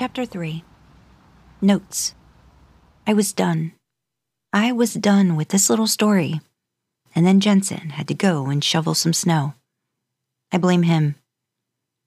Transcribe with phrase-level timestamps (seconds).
[0.00, 0.64] Chapter 3
[1.60, 2.14] Notes
[3.06, 3.72] I was done.
[4.50, 6.40] I was done with this little story.
[7.14, 9.52] And then Jensen had to go and shovel some snow.
[10.50, 11.16] I blame him.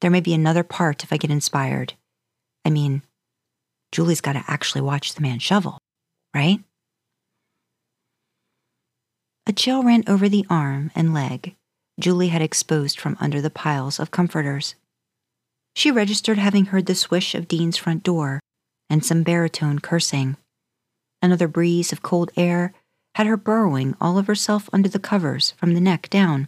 [0.02, 1.94] There may be another part if I get inspired.
[2.66, 3.04] I mean,
[3.92, 5.78] Julie's got to actually watch the man shovel,
[6.34, 6.64] right?
[9.46, 11.56] A chill ran over the arm and leg
[12.00, 14.74] Julie had exposed from under the piles of comforters.
[15.76, 18.40] She registered having heard the swish of Dean's front door
[18.90, 20.38] and some baritone cursing.
[21.22, 22.74] Another breeze of cold air
[23.16, 26.48] had her burrowing all of herself under the covers from the neck down.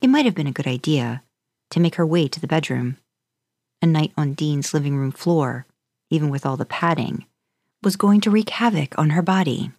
[0.00, 1.22] It might have been a good idea
[1.70, 2.96] to make her way to the bedroom.
[3.82, 5.66] A night on Dean's living room floor,
[6.10, 7.26] even with all the padding,
[7.82, 9.72] was going to wreak havoc on her body.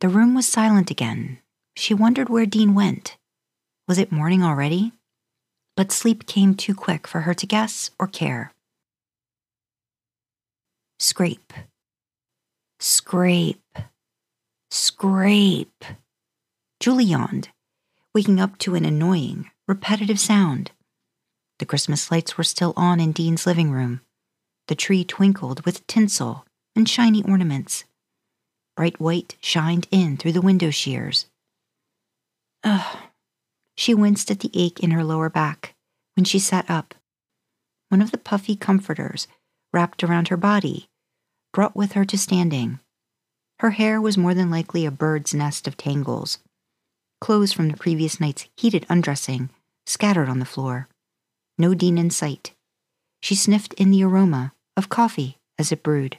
[0.00, 1.38] The room was silent again.
[1.76, 3.16] She wondered where Dean went.
[3.86, 4.92] Was it morning already?
[5.78, 8.52] But sleep came too quick for her to guess or care.
[10.98, 11.52] Scrape.
[12.80, 13.76] Scrape.
[14.72, 15.84] Scrape.
[16.80, 17.50] Julie yawned,
[18.12, 20.72] waking up to an annoying, repetitive sound.
[21.60, 24.00] The Christmas lights were still on in Dean's living room.
[24.66, 27.84] The tree twinkled with tinsel and shiny ornaments.
[28.76, 31.26] Bright white shined in through the window shears.
[32.64, 32.96] Ugh,
[33.78, 35.74] she winced at the ache in her lower back
[36.16, 36.96] when she sat up.
[37.90, 39.28] One of the puffy comforters
[39.72, 40.88] wrapped around her body
[41.52, 42.80] brought with her to standing.
[43.60, 46.38] Her hair was more than likely a bird's nest of tangles.
[47.20, 49.48] Clothes from the previous night's heated undressing
[49.86, 50.88] scattered on the floor.
[51.56, 52.54] No Dean in sight.
[53.22, 56.18] She sniffed in the aroma of coffee as it brewed.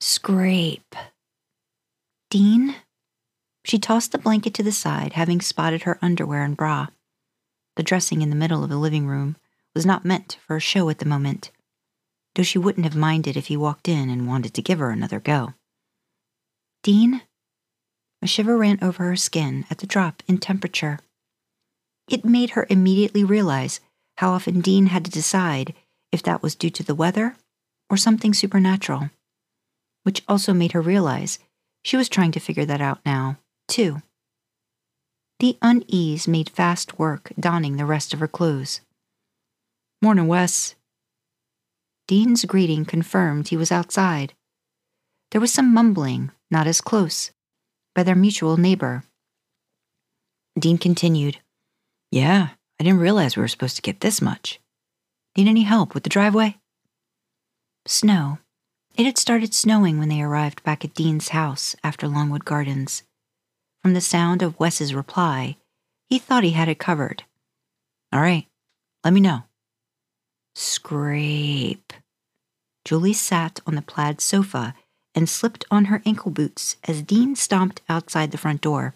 [0.00, 0.94] Scrape.
[2.30, 2.76] Dean?
[3.64, 6.88] She tossed the blanket to the side, having spotted her underwear and bra.
[7.76, 9.36] The dressing in the middle of the living room
[9.74, 11.50] was not meant for a show at the moment,
[12.34, 15.20] though she wouldn't have minded if he walked in and wanted to give her another
[15.20, 15.54] go.
[16.82, 17.22] Dean?
[18.20, 20.98] A shiver ran over her skin at the drop in temperature.
[22.08, 23.80] It made her immediately realize
[24.18, 25.74] how often Dean had to decide
[26.10, 27.36] if that was due to the weather
[27.88, 29.10] or something supernatural,
[30.02, 31.38] which also made her realize
[31.84, 33.38] she was trying to figure that out now
[33.68, 34.02] too.
[35.38, 38.80] The unease made fast work donning the rest of her clothes.
[40.00, 40.74] Morning, Wes.
[42.06, 44.34] Dean's greeting confirmed he was outside.
[45.30, 47.30] There was some mumbling, not as close,
[47.94, 49.04] by their mutual neighbor.
[50.58, 51.38] Dean continued,
[52.10, 54.60] Yeah, I didn't realize we were supposed to get this much.
[55.36, 56.58] Need any help with the driveway?
[57.86, 58.38] Snow.
[58.96, 63.02] It had started snowing when they arrived back at Dean's house after Longwood Gardens.
[63.82, 65.56] From the sound of Wes's reply,
[66.08, 67.24] he thought he had it covered.
[68.12, 68.46] All right,
[69.02, 69.42] let me know.
[70.54, 71.92] Scrape.
[72.84, 74.74] Julie sat on the plaid sofa
[75.16, 78.94] and slipped on her ankle boots as Dean stomped outside the front door.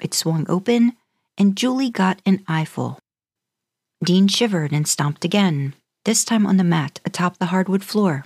[0.00, 0.96] It swung open,
[1.36, 2.98] and Julie got an eyeful.
[4.02, 5.74] Dean shivered and stomped again,
[6.06, 8.24] this time on the mat atop the hardwood floor.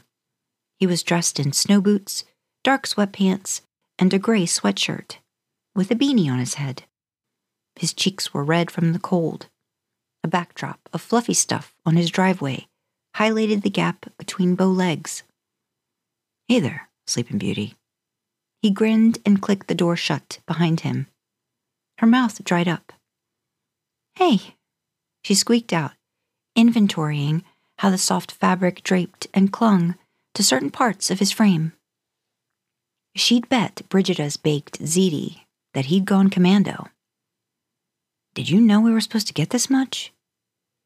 [0.78, 2.24] He was dressed in snow boots,
[2.62, 3.62] dark sweatpants,
[3.98, 5.16] and a gray sweatshirt
[5.76, 6.84] with a beanie on his head.
[7.76, 9.48] His cheeks were red from the cold.
[10.24, 12.66] A backdrop of fluffy stuff on his driveway
[13.16, 15.22] highlighted the gap between bow legs.
[16.48, 17.74] Hey there, Sleeping Beauty.
[18.62, 21.06] He grinned and clicked the door shut behind him.
[21.98, 22.92] Her mouth dried up.
[24.16, 24.54] Hey,
[25.22, 25.92] she squeaked out,
[26.56, 27.42] inventorying
[27.78, 29.96] how the soft fabric draped and clung
[30.34, 31.72] to certain parts of his frame.
[33.14, 35.45] She'd bet Brigida's baked ziti
[35.76, 36.88] that he'd gone commando.
[38.34, 40.10] Did you know we were supposed to get this much?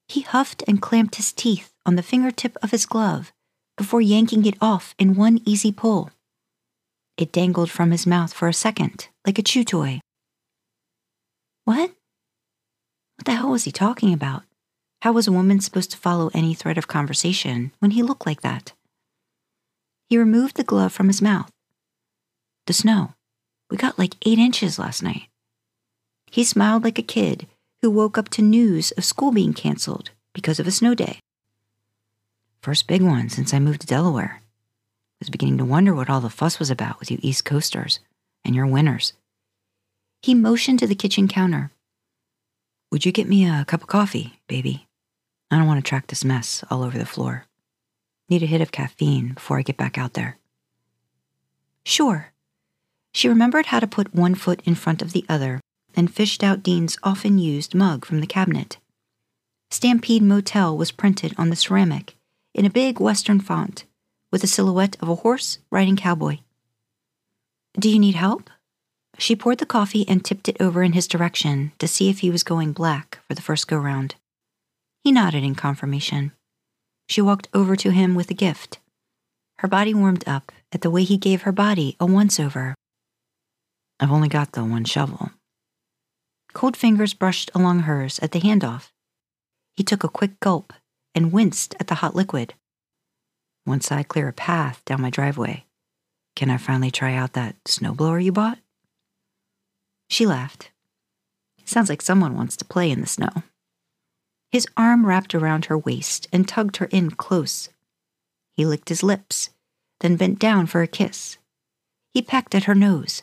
[0.09, 3.33] He huffed and clamped his teeth on the fingertip of his glove
[3.79, 6.11] before yanking it off in one easy pull.
[7.17, 10.01] It dangled from his mouth for a second, like a chew toy.
[11.65, 11.93] What?
[13.15, 14.43] What the hell was he talking about?
[15.03, 18.41] How was a woman supposed to follow any thread of conversation when he looked like
[18.41, 18.73] that?
[20.09, 21.53] He removed the glove from his mouth.
[22.67, 23.15] The snow.
[23.71, 25.29] We got like eight inches last night.
[26.31, 27.47] He smiled like a kid
[27.81, 31.21] who woke up to news of school being canceled because of a snow day.
[32.63, 34.43] First big one since I moved to Delaware.
[34.43, 38.01] I Was beginning to wonder what all the fuss was about with you East Coasters
[38.45, 39.13] and your winters.
[40.23, 41.71] He motioned to the kitchen counter.
[42.91, 44.89] Would you get me a cup of coffee, baby?
[45.51, 47.47] I don't want to track this mess all over the floor.
[48.29, 50.39] Need a hit of caffeine before I get back out there.
[51.85, 52.33] Sure,
[53.13, 55.61] she remembered how to put one foot in front of the other
[55.95, 58.79] and fished out Dean's often used mug from the cabinet.
[59.71, 62.17] Stampede Motel was printed on the ceramic
[62.55, 63.85] in a big Western font
[64.31, 66.39] with a silhouette of a horse riding cowboy.
[67.79, 68.51] Do you need help?
[69.19, 72.31] She poured the coffee and tipped it over in his direction to see if he
[72.31, 74.15] was going black for the first go round.
[75.05, 76.33] He nodded in confirmation.
[77.09, 78.79] She walked over to him with a gift.
[79.59, 82.75] Her body warmed up at the way he gave her body a once over.
[84.01, 85.31] I've only got the one shovel.
[86.55, 88.91] Cold fingers brushed along hers at the handoff.
[89.75, 90.73] He took a quick gulp
[91.15, 92.55] and winced at the hot liquid.
[93.67, 95.67] Once I clear a path down my driveway,
[96.35, 98.59] can I finally try out that snowblower you bought?
[100.09, 100.71] She laughed.
[101.67, 103.43] Sounds like someone wants to play in the snow.
[104.51, 107.69] His arm wrapped around her waist and tugged her in close.
[108.55, 109.51] He licked his lips,
[110.01, 111.37] then bent down for a kiss.
[112.13, 113.23] He pecked at her nose.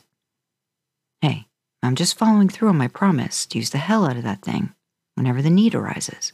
[1.22, 1.48] Hey,
[1.82, 4.74] I'm just following through on my promise to use the hell out of that thing
[5.16, 6.34] whenever the need arises.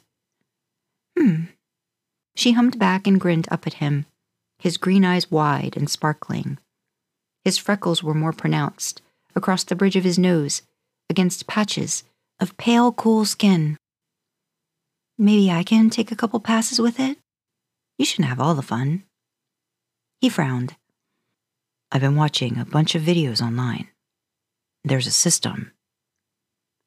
[1.18, 1.46] Hmm.
[2.36, 4.06] She hummed back and grinned up at him,
[4.60, 6.58] his green eyes wide and sparkling.
[7.44, 9.02] His freckles were more pronounced
[9.36, 10.62] across the bridge of his nose,
[11.10, 12.04] against patches
[12.40, 13.78] of pale, cool skin.
[15.18, 17.18] Maybe I can take a couple passes with it?
[17.98, 19.04] You shouldn't have all the fun.
[20.20, 20.76] He frowned.
[21.92, 23.90] I've been watching a bunch of videos online.
[24.84, 25.72] There's a system.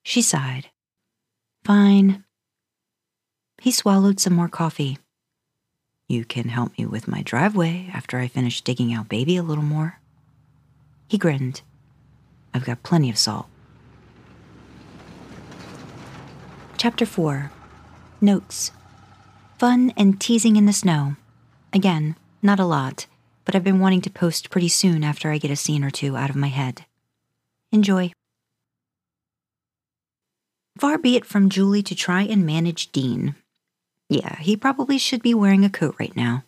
[0.02, 0.68] She sighed.
[1.64, 2.24] Fine.
[3.60, 4.98] He swallowed some more coffee.
[6.08, 9.64] You can help me with my driveway after I finish digging out baby a little
[9.64, 9.98] more.
[11.08, 11.62] He grinned.
[12.54, 13.46] I've got plenty of salt.
[16.78, 17.50] Chapter 4
[18.20, 18.70] Notes
[19.58, 21.16] Fun and teasing in the snow.
[21.72, 23.06] Again, not a lot,
[23.44, 26.16] but I've been wanting to post pretty soon after I get a scene or two
[26.16, 26.85] out of my head.
[27.72, 28.12] Enjoy.
[30.78, 33.34] Far be it from Julie to try and manage Dean.
[34.08, 36.44] Yeah, he probably should be wearing a coat right now.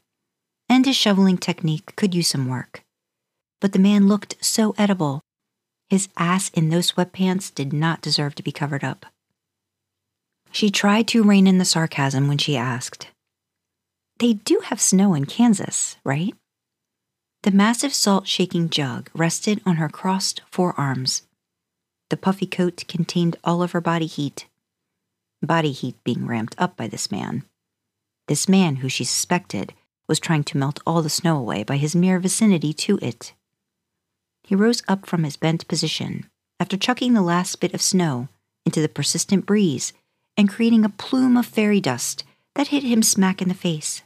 [0.69, 2.83] And his shoveling technique could use some work.
[3.61, 5.23] But the man looked so edible.
[5.89, 9.07] His ass in those sweatpants did not deserve to be covered up.
[10.53, 13.09] She tried to rein in the sarcasm when she asked,
[14.19, 16.35] They do have snow in Kansas, right?
[17.49, 21.23] The massive salt shaking jug rested on her crossed forearms.
[22.11, 24.47] The puffy coat contained all of her body heat,
[25.41, 27.45] body heat being ramped up by this man.
[28.27, 29.73] This man, who she suspected,
[30.07, 33.33] was trying to melt all the snow away by his mere vicinity to it.
[34.43, 36.29] He rose up from his bent position
[36.61, 38.29] after chucking the last bit of snow
[38.67, 39.95] into the persistent breeze
[40.37, 42.25] and creating a plume of fairy dust
[42.57, 44.03] that hit him smack in the face.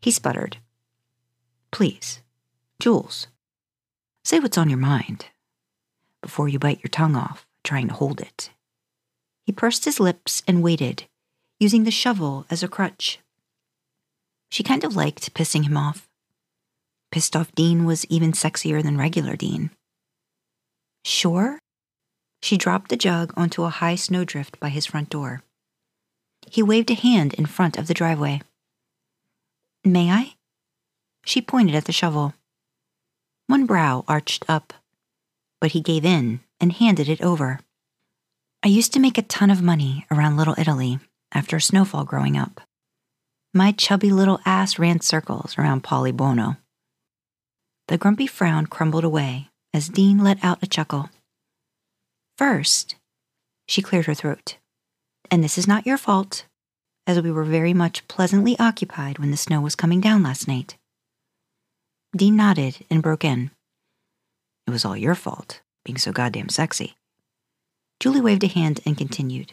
[0.00, 0.56] He sputtered.
[1.70, 2.22] Please,
[2.80, 3.26] Jules,
[4.24, 5.26] say what's on your mind
[6.22, 8.50] before you bite your tongue off trying to hold it.
[9.44, 11.04] He pursed his lips and waited,
[11.60, 13.18] using the shovel as a crutch.
[14.50, 16.08] She kind of liked pissing him off.
[17.10, 19.70] Pissed off Dean was even sexier than regular Dean.
[21.04, 21.58] Sure?
[22.42, 25.42] She dropped the jug onto a high snowdrift by his front door.
[26.48, 28.42] He waved a hand in front of the driveway.
[29.84, 30.34] May I?
[31.24, 32.34] She pointed at the shovel.
[33.46, 34.72] One brow arched up,
[35.60, 37.60] but he gave in and handed it over.
[38.62, 40.98] I used to make a ton of money around Little Italy
[41.32, 42.60] after a snowfall growing up.
[43.54, 46.56] My chubby little ass ran circles around Polly Buono.
[47.88, 51.10] The grumpy frown crumbled away as Dean let out a chuckle.
[52.36, 52.96] First,
[53.68, 54.56] she cleared her throat,
[55.30, 56.46] and this is not your fault,
[57.06, 60.76] as we were very much pleasantly occupied when the snow was coming down last night.
[62.16, 63.50] Dean nodded and broke in.
[64.66, 66.96] It was all your fault, being so goddamn sexy.
[68.00, 69.52] Julie waved a hand and continued.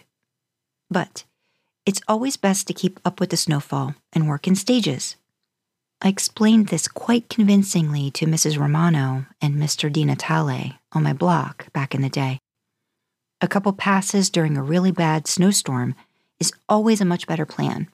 [0.89, 1.25] But
[1.85, 5.17] it's always best to keep up with the snowfall and work in stages.
[6.01, 8.57] I explained this quite convincingly to Mrs.
[8.57, 9.91] Romano and Mr.
[9.91, 12.39] Di Natale on my block back in the day.
[13.41, 15.95] A couple passes during a really bad snowstorm
[16.39, 17.89] is always a much better plan.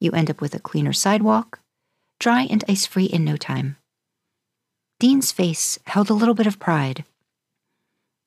[0.00, 1.60] You end up with a cleaner sidewalk,
[2.20, 3.76] dry and ice free in no time.
[5.00, 7.04] Dean's face held a little bit of pride.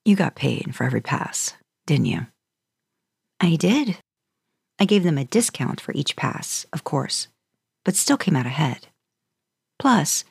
[0.06, 1.54] You got paid for every pass,
[1.86, 2.28] didn't you?
[3.42, 3.98] I did.
[4.80, 7.28] I gave them a discount for each pass, of course,
[7.84, 8.88] but still came out ahead.
[9.80, 10.24] Plus,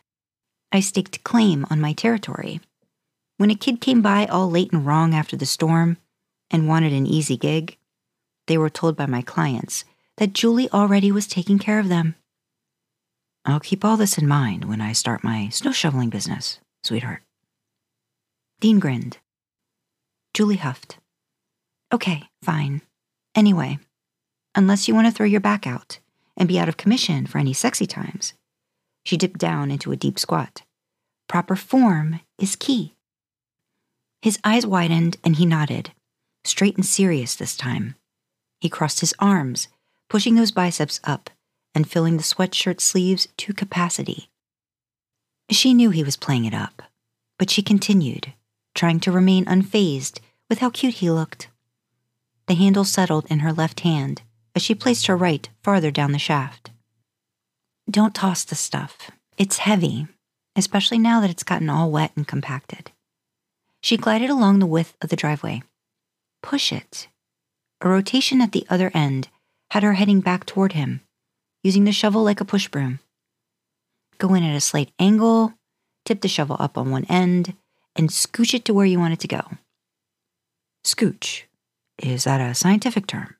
[0.72, 2.60] I staked claim on my territory.
[3.36, 5.98] When a kid came by all late and wrong after the storm,
[6.50, 7.76] and wanted an easy gig,
[8.46, 9.84] they were told by my clients
[10.16, 12.16] that Julie already was taking care of them.
[13.44, 17.22] I'll keep all this in mind when I start my snow shoveling business, sweetheart.
[18.60, 19.18] Dean grinned.
[20.34, 20.98] Julie huffed.
[21.92, 22.82] Okay, fine.
[23.34, 23.78] Anyway,
[24.54, 25.98] unless you want to throw your back out
[26.36, 28.34] and be out of commission for any sexy times.
[29.04, 30.62] She dipped down into a deep squat.
[31.28, 32.94] Proper form is key.
[34.20, 35.92] His eyes widened and he nodded,
[36.44, 37.94] straight and serious this time.
[38.60, 39.68] He crossed his arms,
[40.10, 41.30] pushing those biceps up
[41.74, 44.28] and filling the sweatshirt sleeves to capacity.
[45.50, 46.82] She knew he was playing it up,
[47.38, 48.32] but she continued,
[48.74, 51.48] trying to remain unfazed with how cute he looked.
[52.46, 54.22] The handle settled in her left hand
[54.54, 56.70] as she placed her right farther down the shaft.
[57.90, 59.10] Don't toss the stuff.
[59.38, 60.06] It's heavy,
[60.56, 62.92] especially now that it's gotten all wet and compacted.
[63.80, 65.62] She glided along the width of the driveway.
[66.42, 67.08] Push it.
[67.80, 69.28] A rotation at the other end
[69.70, 71.00] had her heading back toward him,
[71.62, 73.00] using the shovel like a push broom.
[74.18, 75.54] Go in at a slight angle,
[76.04, 77.54] tip the shovel up on one end,
[77.96, 79.42] and scooch it to where you want it to go.
[80.84, 81.42] Scooch.
[81.98, 83.36] Is that a scientific term?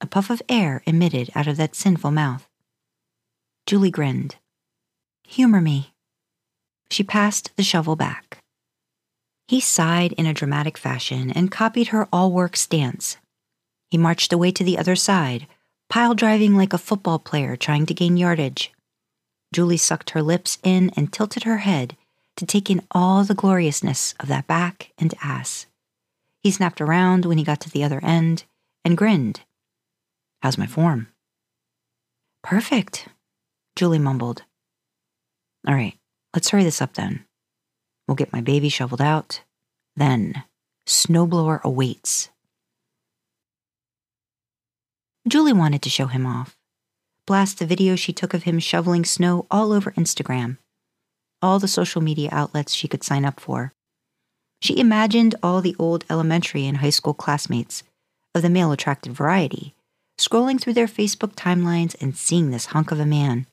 [0.00, 2.48] A puff of air emitted out of that sinful mouth.
[3.66, 4.36] Julie grinned.
[5.26, 5.92] Humor me.
[6.90, 8.38] She passed the shovel back.
[9.46, 13.16] He sighed in a dramatic fashion and copied her all work stance.
[13.90, 15.46] He marched away to the other side,
[15.88, 18.72] pile driving like a football player trying to gain yardage.
[19.52, 21.96] Julie sucked her lips in and tilted her head
[22.36, 25.66] to take in all the gloriousness of that back and ass.
[26.42, 28.44] He snapped around when he got to the other end
[28.84, 29.40] and grinned.
[30.42, 31.08] How's my form?
[32.42, 33.08] Perfect,
[33.74, 34.44] Julie mumbled.
[35.66, 35.98] All right,
[36.34, 37.24] let's hurry this up then.
[38.06, 39.42] We'll get my baby shoveled out.
[39.96, 40.44] Then,
[40.86, 42.30] snowblower awaits.
[45.26, 46.56] Julie wanted to show him off.
[47.26, 50.58] Blast the video she took of him shoveling snow all over Instagram,
[51.42, 53.72] all the social media outlets she could sign up for.
[54.60, 57.82] She imagined all the old elementary and high school classmates
[58.34, 59.74] of the male attracted variety
[60.18, 63.46] scrolling through their Facebook timelines and seeing this hunk of a man.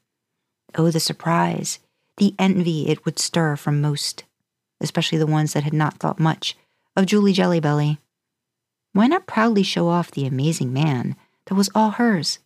[0.74, 1.78] Oh, the surprise,
[2.18, 4.24] the envy it would stir from most
[4.82, 6.56] especially the ones that had not thought much
[6.96, 7.98] of Julie Jellybelly.
[8.94, 12.40] Why not proudly show off the amazing man that was all hers?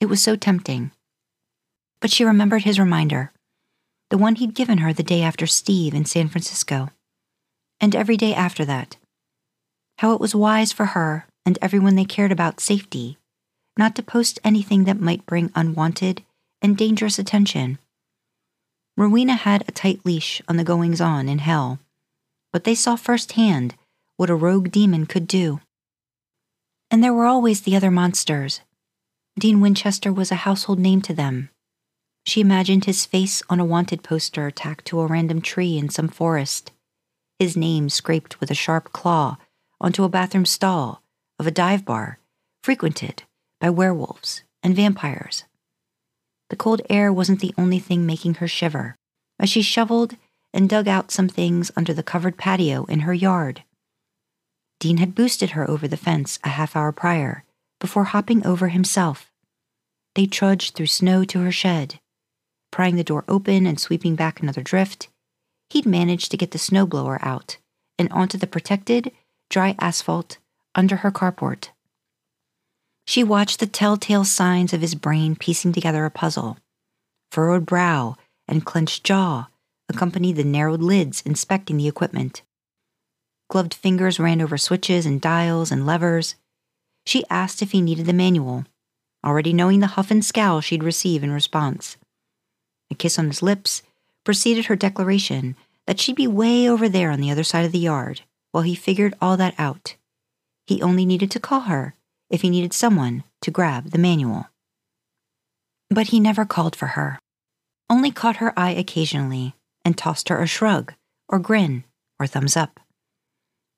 [0.00, 0.90] It was so tempting.
[2.00, 3.32] But she remembered his reminder,
[4.10, 6.90] the one he'd given her the day after Steve in San Francisco,
[7.80, 8.96] and every day after that.
[9.98, 13.18] How it was wise for her and everyone they cared about safety
[13.76, 16.24] not to post anything that might bring unwanted
[16.60, 17.78] and dangerous attention
[18.98, 21.78] Rowena had a tight leash on the goings on in hell,
[22.52, 23.76] but they saw firsthand
[24.16, 25.60] what a rogue demon could do.
[26.90, 28.60] And there were always the other monsters.
[29.38, 31.50] Dean Winchester was a household name to them.
[32.24, 36.08] She imagined his face on a wanted poster tacked to a random tree in some
[36.08, 36.72] forest,
[37.38, 39.36] his name scraped with a sharp claw
[39.80, 41.02] onto a bathroom stall
[41.38, 42.18] of a dive bar
[42.62, 43.22] frequented
[43.60, 45.44] by werewolves and vampires.
[46.50, 48.96] The cold air wasn't the only thing making her shiver
[49.38, 50.16] as she shoveled
[50.52, 53.62] and dug out some things under the covered patio in her yard.
[54.80, 57.44] Dean had boosted her over the fence a half hour prior
[57.80, 59.30] before hopping over himself.
[60.14, 62.00] They trudged through snow to her shed.
[62.70, 65.08] Prying the door open and sweeping back another drift,
[65.70, 67.56] he'd managed to get the snowblower out
[67.98, 69.12] and onto the protected,
[69.50, 70.38] dry asphalt
[70.74, 71.70] under her carport.
[73.06, 76.58] She watched the telltale signs of his brain piecing together a puzzle
[77.30, 78.16] furrowed brow
[78.46, 79.48] and clenched jaw
[79.88, 82.42] accompanied the narrowed lids inspecting the equipment.
[83.48, 86.34] Gloved fingers ran over switches and dials and levers.
[87.06, 88.66] She asked if he needed the manual,
[89.24, 91.96] already knowing the huff and scowl she'd receive in response.
[92.90, 93.82] A kiss on his lips
[94.24, 97.78] preceded her declaration that she'd be way over there on the other side of the
[97.78, 98.20] yard
[98.52, 99.96] while he figured all that out.
[100.66, 101.94] He only needed to call her
[102.28, 104.46] if he needed someone to grab the manual.
[105.88, 107.18] But he never called for her,
[107.88, 110.92] only caught her eye occasionally and tossed her a shrug,
[111.28, 111.84] or grin,
[112.20, 112.80] or thumbs up.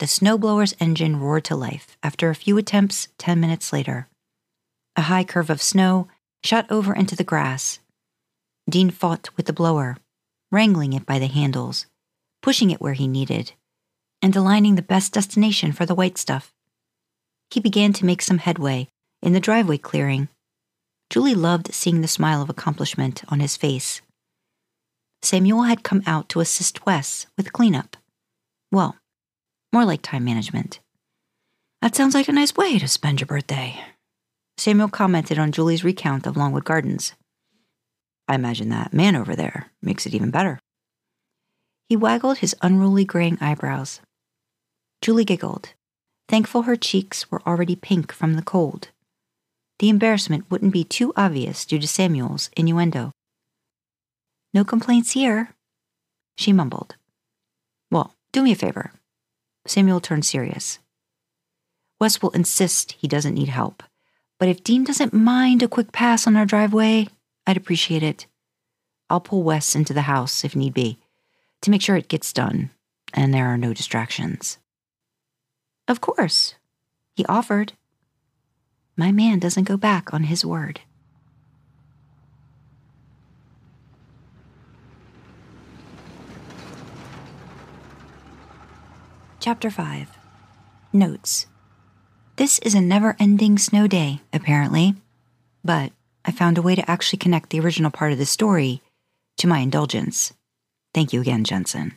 [0.00, 4.08] The snowblower's engine roared to life after a few attempts ten minutes later.
[4.96, 6.08] A high curve of snow
[6.42, 7.80] shot over into the grass.
[8.68, 9.98] Dean fought with the blower,
[10.50, 11.84] wrangling it by the handles,
[12.42, 13.52] pushing it where he needed,
[14.22, 16.52] and aligning the best destination for the white stuff
[17.50, 18.88] he began to make some headway
[19.20, 20.28] in the driveway clearing.
[21.10, 24.00] Julie loved seeing the smile of accomplishment on his face.
[25.22, 27.96] Samuel had come out to assist Wes with cleanup.
[28.72, 28.96] Well,
[29.72, 30.80] more like time management.
[31.82, 33.80] That sounds like a nice way to spend your birthday.
[34.58, 37.14] Samuel commented on Julie's recount of Longwood Gardens.
[38.28, 40.58] I imagine that man over there makes it even better.
[41.88, 44.00] He waggled his unruly graying eyebrows.
[45.02, 45.74] Julie giggled
[46.30, 48.90] thankful her cheeks were already pink from the cold.
[49.80, 53.10] the embarrassment wouldn't be too obvious due to Samuel's innuendo.
[54.54, 55.54] No complaints here,
[56.36, 56.96] she mumbled.
[57.90, 58.92] Well, do me a favor.
[59.66, 60.78] Samuel turned serious.
[62.00, 63.82] Wes will insist he doesn't need help,
[64.38, 67.08] but if Dean doesn't mind a quick pass on our driveway,
[67.46, 68.26] I'd appreciate it.
[69.10, 70.98] I'll pull Wes into the house if need be
[71.62, 72.70] to make sure it gets done
[73.12, 74.58] and there are no distractions.
[75.88, 76.54] Of course,
[77.14, 77.72] he offered.
[78.96, 80.80] My man doesn't go back on his word.
[89.40, 90.18] Chapter 5
[90.92, 91.46] Notes
[92.36, 94.96] This is a never ending snow day, apparently,
[95.64, 95.92] but
[96.26, 98.82] I found a way to actually connect the original part of the story
[99.38, 100.34] to my indulgence.
[100.92, 101.94] Thank you again, Jensen.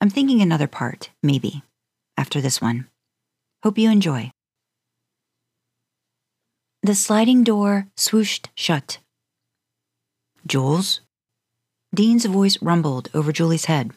[0.00, 1.64] I'm thinking another part, maybe,
[2.16, 2.86] after this one.
[3.64, 4.30] Hope you enjoy.
[6.84, 8.98] The sliding door swooshed shut.
[10.46, 11.00] Jules?
[11.92, 13.90] Dean's voice rumbled over Julie's head.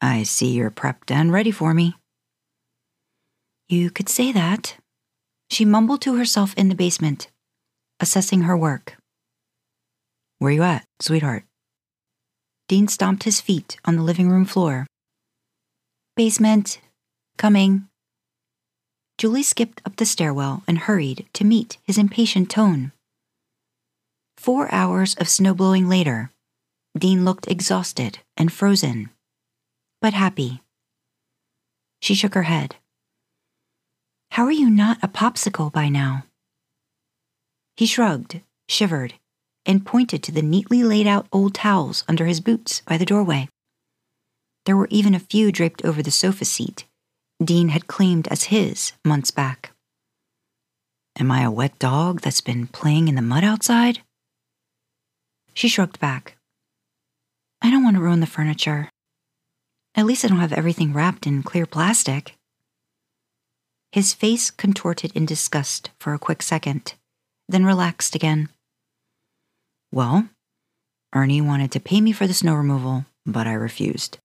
[0.00, 1.94] I see you're prepped and ready for me.
[3.68, 4.76] You could say that.
[5.50, 7.28] She mumbled to herself in the basement,
[8.00, 8.96] assessing her work.
[10.38, 11.44] Where you at, sweetheart?
[12.68, 14.86] Dean stomped his feet on the living room floor.
[16.14, 16.80] Basement.
[17.38, 17.88] Coming.
[19.18, 22.92] Julie skipped up the stairwell and hurried to meet his impatient tone.
[24.36, 26.30] Four hours of snowblowing later,
[26.98, 29.10] Dean looked exhausted and frozen
[30.06, 30.62] but happy.
[32.00, 32.76] She shook her head.
[34.30, 36.26] How are you not a popsicle by now?
[37.76, 39.14] He shrugged, shivered,
[39.66, 43.48] and pointed to the neatly laid out old towels under his boots by the doorway.
[44.64, 46.84] There were even a few draped over the sofa seat
[47.44, 49.72] Dean had claimed as his months back.
[51.18, 54.02] Am I a wet dog that's been playing in the mud outside?
[55.52, 56.36] She shrugged back.
[57.60, 58.88] I don't want to ruin the furniture.
[59.96, 62.36] At least I don't have everything wrapped in clear plastic.
[63.92, 66.94] His face contorted in disgust for a quick second,
[67.48, 68.50] then relaxed again.
[69.90, 70.28] Well,
[71.14, 74.18] Ernie wanted to pay me for the snow removal, but I refused.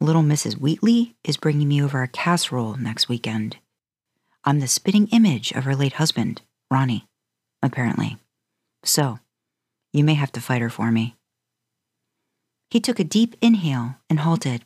[0.00, 0.60] Little Mrs.
[0.60, 3.56] Wheatley is bringing me over a casserole next weekend.
[4.44, 7.08] I'm the spitting image of her late husband, Ronnie,
[7.62, 8.18] apparently.
[8.84, 9.18] So,
[9.92, 11.16] you may have to fight her for me.
[12.70, 14.64] He took a deep inhale and halted.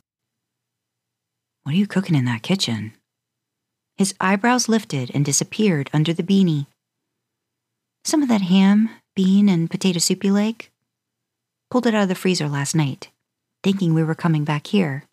[1.63, 2.93] What are you cooking in that kitchen?
[3.95, 6.67] His eyebrows lifted and disappeared under the beanie.
[8.03, 10.71] Some of that ham, bean, and potato soup you like?
[11.71, 13.11] Pulled it out of the freezer last night,
[13.63, 15.05] thinking we were coming back here.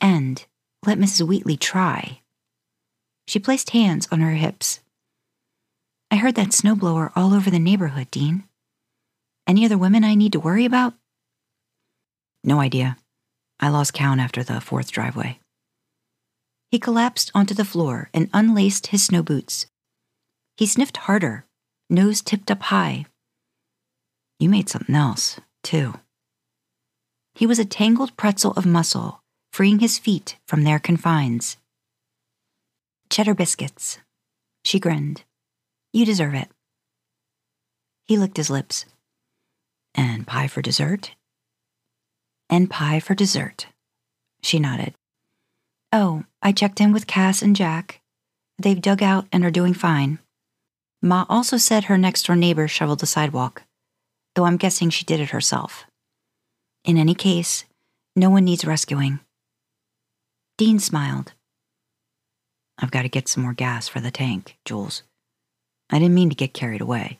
[0.00, 0.44] And
[0.86, 1.26] let Mrs.
[1.26, 2.20] Wheatley try.
[3.26, 4.80] She placed hands on her hips.
[6.10, 8.44] I heard that snowblower all over the neighborhood, Dean.
[9.46, 10.94] Any other women I need to worry about?
[12.44, 12.96] No idea.
[13.62, 15.38] I lost count after the fourth driveway.
[16.72, 19.66] He collapsed onto the floor and unlaced his snow boots.
[20.56, 21.46] He sniffed harder,
[21.88, 23.06] nose tipped up high.
[24.40, 25.94] You made something else, too.
[27.36, 29.22] He was a tangled pretzel of muscle,
[29.52, 31.56] freeing his feet from their confines.
[33.10, 34.00] Cheddar biscuits.
[34.64, 35.22] She grinned.
[35.92, 36.48] You deserve it.
[38.06, 38.86] He licked his lips.
[39.94, 41.12] And pie for dessert?
[42.52, 43.66] And pie for dessert.
[44.42, 44.92] She nodded.
[45.90, 48.00] Oh, I checked in with Cass and Jack.
[48.58, 50.18] They've dug out and are doing fine.
[51.00, 53.62] Ma also said her next door neighbor shoveled the sidewalk,
[54.34, 55.86] though I'm guessing she did it herself.
[56.84, 57.64] In any case,
[58.14, 59.20] no one needs rescuing.
[60.58, 61.32] Dean smiled.
[62.78, 65.02] I've got to get some more gas for the tank, Jules.
[65.88, 67.18] I didn't mean to get carried away.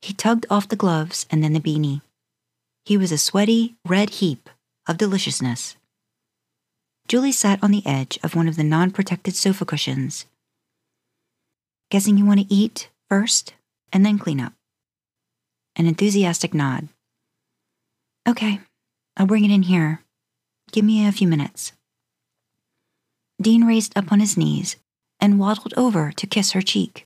[0.00, 2.02] He tugged off the gloves and then the beanie.
[2.86, 4.48] He was a sweaty, red heap
[4.86, 5.74] of deliciousness.
[7.08, 10.26] Julie sat on the edge of one of the non protected sofa cushions.
[11.90, 13.54] Guessing you want to eat first
[13.92, 14.52] and then clean up.
[15.74, 16.88] An enthusiastic nod.
[18.28, 18.60] Okay,
[19.16, 20.04] I'll bring it in here.
[20.70, 21.72] Give me a few minutes.
[23.42, 24.76] Dean raised up on his knees
[25.18, 27.04] and waddled over to kiss her cheek.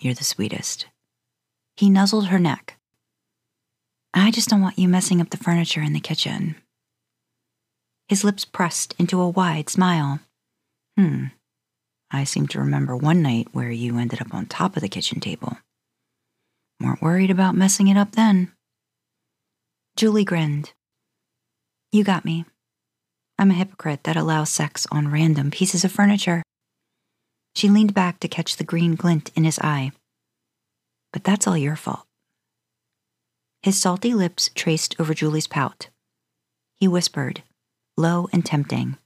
[0.00, 0.86] You're the sweetest.
[1.76, 2.78] He nuzzled her neck.
[4.16, 6.54] I just don't want you messing up the furniture in the kitchen.
[8.08, 10.20] His lips pressed into a wide smile.
[10.96, 11.26] Hmm.
[12.12, 15.18] I seem to remember one night where you ended up on top of the kitchen
[15.18, 15.58] table.
[16.80, 18.52] Weren't worried about messing it up then.
[19.96, 20.72] Julie grinned.
[21.90, 22.44] You got me.
[23.36, 26.44] I'm a hypocrite that allows sex on random pieces of furniture.
[27.56, 29.90] She leaned back to catch the green glint in his eye.
[31.12, 32.06] But that's all your fault.
[33.64, 35.88] His salty lips traced over Julie's pout.
[36.74, 37.42] He whispered,
[37.96, 38.98] low and tempting.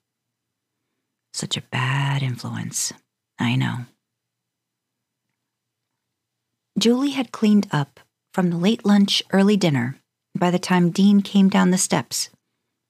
[1.33, 2.93] Such a bad influence.
[3.39, 3.87] I know.
[6.77, 8.01] Julie had cleaned up
[8.35, 9.97] from the late lunch, early dinner
[10.37, 12.29] by the time Dean came down the steps,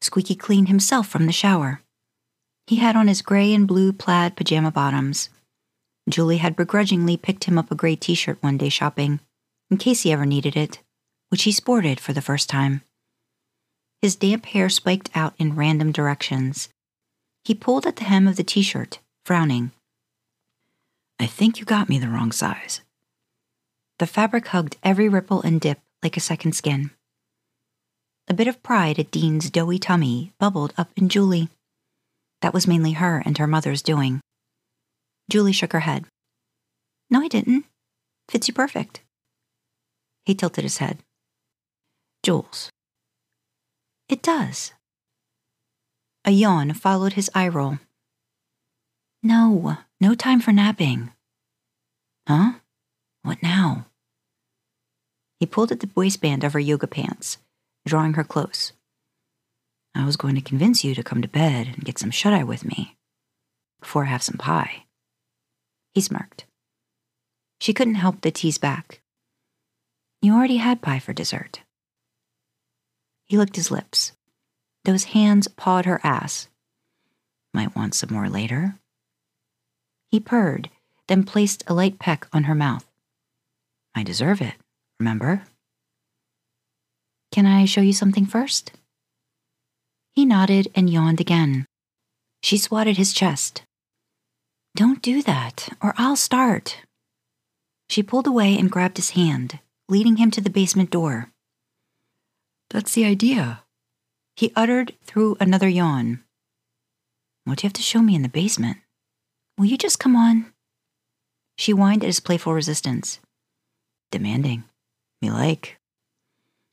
[0.01, 1.83] squeaky clean himself from the shower.
[2.67, 5.29] He had on his gray and blue plaid pajama bottoms.
[6.09, 9.21] Julie had begrudgingly picked him up a gray t shirt one day shopping,
[9.71, 10.79] in case he ever needed it
[11.29, 12.83] which he sported for the first time.
[14.01, 16.69] His damp hair spiked out in random directions.
[17.45, 19.73] He pulled at the hem of the t shirt, frowning.
[21.19, 22.81] I think you got me the wrong size.
[23.99, 26.91] The fabric hugged every ripple and dip like a second skin.
[28.29, 31.49] A bit of pride at Dean's doughy tummy bubbled up in Julie.
[32.41, 34.21] That was mainly her and her mother's doing.
[35.29, 36.05] Julie shook her head.
[37.11, 37.65] No, I didn't.
[38.29, 39.01] Fits you perfect.
[40.25, 40.99] He tilted his head.
[42.23, 42.71] Jules.
[44.09, 44.73] It does.
[46.25, 47.79] A yawn followed his eye roll.
[49.23, 51.11] No, no time for napping.
[52.27, 52.53] Huh?
[53.23, 53.87] What now?
[55.41, 57.39] He pulled at the waistband of her yoga pants,
[57.87, 58.73] drawing her close.
[59.95, 62.45] I was going to convince you to come to bed and get some shut eye
[62.45, 62.97] with me
[63.81, 64.85] before I have some pie.
[65.95, 66.45] He smirked.
[67.61, 69.01] She couldn't help but tease back.
[70.23, 71.61] You already had pie for dessert.
[73.29, 74.13] He licked his lips.
[74.85, 76.49] Those hands pawed her ass.
[77.53, 78.79] Might want some more later.
[80.11, 80.71] He purred,
[81.09, 82.87] then placed a light peck on her mouth.
[83.95, 84.55] I deserve it,
[84.99, 85.43] remember?
[87.33, 88.73] Can I show you something first?
[90.15, 91.67] He nodded and yawned again.
[92.43, 93.63] She swatted his chest.
[94.75, 96.79] Don't do that, or I'll start.
[97.89, 101.31] She pulled away and grabbed his hand, leading him to the basement door.
[102.71, 103.63] That's the idea.
[104.37, 106.23] He uttered through another yawn.
[107.45, 108.79] What do you have to show me in the basement?
[109.57, 110.53] Will you just come on?
[111.57, 113.21] She whined at his playful resistance.
[114.11, 114.65] Demanding.
[115.21, 115.79] Me like.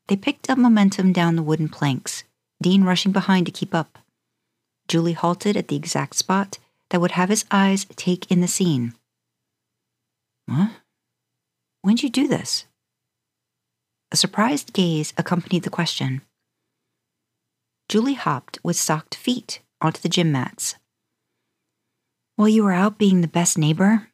[0.08, 2.24] They picked up momentum down the wooden planks,
[2.62, 3.98] Dean rushing behind to keep up.
[4.86, 6.58] Julie halted at the exact spot
[6.90, 8.94] that would have his eyes take in the scene.
[10.48, 10.68] Huh?
[11.82, 12.66] When'd you do this?
[14.12, 16.22] A surprised gaze accompanied the question.
[17.88, 20.76] Julie hopped with socked feet onto the gym mats.
[22.36, 24.08] While you were out being the best neighbor,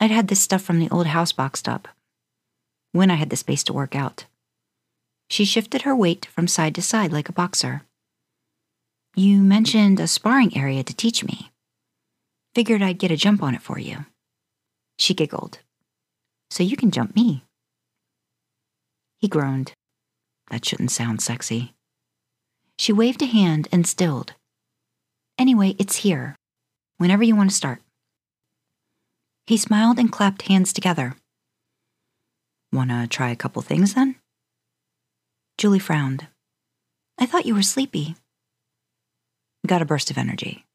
[0.00, 1.88] I'd had this stuff from the old house boxed up.
[2.92, 4.26] When I had the space to work out.
[5.28, 7.82] She shifted her weight from side to side like a boxer.
[9.16, 11.50] You mentioned a sparring area to teach me.
[12.54, 14.06] Figured I'd get a jump on it for you.
[14.98, 15.60] She giggled.
[16.50, 17.43] So you can jump me.
[19.24, 19.72] He groaned.
[20.50, 21.72] That shouldn't sound sexy.
[22.76, 24.34] She waved a hand and stilled.
[25.38, 26.36] Anyway, it's here.
[26.98, 27.80] Whenever you want to start.
[29.46, 31.16] He smiled and clapped hands together.
[32.70, 34.16] Wanna try a couple things then?
[35.56, 36.26] Julie frowned.
[37.16, 38.16] I thought you were sleepy.
[39.66, 40.66] Got a burst of energy.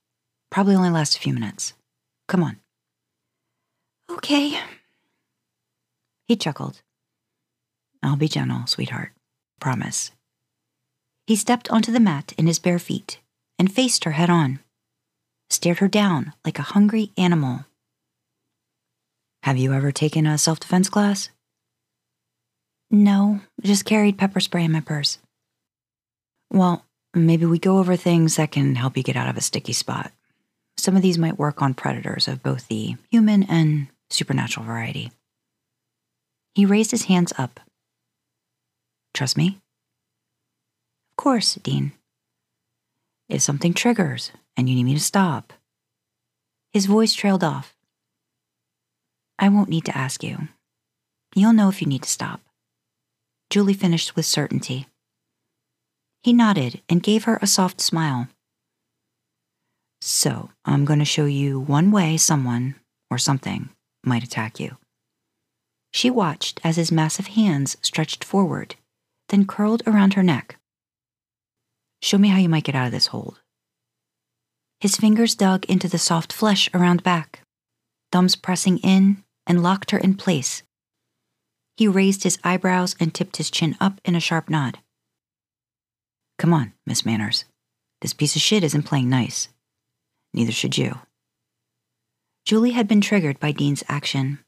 [0.49, 1.73] Probably only lasts a few minutes.
[2.27, 2.57] Come on.
[4.09, 4.59] Okay.
[6.27, 6.81] He chuckled.
[8.01, 9.11] I'll be gentle, sweetheart.
[9.59, 10.11] Promise.
[11.27, 13.19] He stepped onto the mat in his bare feet
[13.57, 14.59] and faced her head on,
[15.49, 17.65] stared her down like a hungry animal.
[19.43, 21.29] Have you ever taken a self defense class?
[22.91, 25.19] No, just carried pepper spray in my purse.
[26.51, 29.73] Well, maybe we go over things that can help you get out of a sticky
[29.73, 30.11] spot.
[30.77, 35.11] Some of these might work on predators of both the human and supernatural variety.
[36.55, 37.59] He raised his hands up,
[39.19, 39.59] Trust me?
[41.11, 41.91] Of course, Dean.
[43.27, 45.51] If something triggers and you need me to stop.
[46.71, 47.75] His voice trailed off.
[49.37, 50.47] I won't need to ask you.
[51.35, 52.39] You'll know if you need to stop.
[53.49, 54.87] Julie finished with certainty.
[56.23, 58.29] He nodded and gave her a soft smile.
[59.99, 62.75] So, I'm going to show you one way someone,
[63.11, 63.67] or something,
[64.01, 64.77] might attack you.
[65.91, 68.77] She watched as his massive hands stretched forward
[69.29, 70.57] then curled around her neck.
[72.01, 73.41] Show me how you might get out of this hold.
[74.79, 77.41] His fingers dug into the soft flesh around back,
[78.11, 80.63] thumbs pressing in and locked her in place.
[81.75, 84.79] He raised his eyebrows and tipped his chin up in a sharp nod.
[86.37, 87.45] Come on, Miss Manners.
[88.01, 89.49] This piece of shit isn't playing nice.
[90.33, 90.99] Neither should you.
[92.45, 94.39] Julie had been triggered by Dean's action.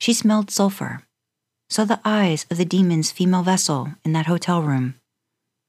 [0.00, 1.02] She smelled sulfur,
[1.72, 4.94] saw the eyes of the demon's female vessel in that hotel room,